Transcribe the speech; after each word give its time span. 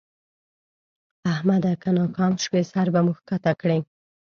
احمده! 1.33 1.73
که 1.81 1.89
ناکام 1.97 2.33
شوې؛ 2.43 2.61
سر 2.71 2.87
به 2.93 2.99
مو 3.05 3.13
راکښته 3.15 3.51
کړې. 3.61 3.79